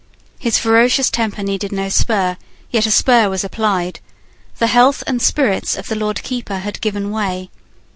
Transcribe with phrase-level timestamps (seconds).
[0.39, 2.37] His ferocious temper needed no spur;
[2.71, 3.99] yet a spur was applied.
[4.57, 7.51] The health and spirits of the Lord Keeper had given way.